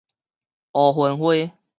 [0.71, 1.27] 罌粟花